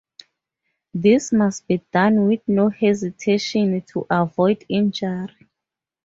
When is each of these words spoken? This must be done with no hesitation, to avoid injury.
This 0.95 1.31
must 1.31 1.67
be 1.67 1.79
done 1.91 2.25
with 2.25 2.41
no 2.47 2.69
hesitation, 2.69 3.79
to 3.91 4.07
avoid 4.09 4.65
injury. 4.67 5.47